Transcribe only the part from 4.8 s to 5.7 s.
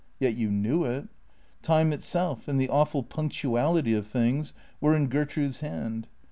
in Gertrude's